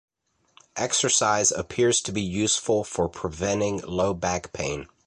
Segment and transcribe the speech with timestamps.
[0.77, 4.87] Exercise appears to be useful for preventing low back pain.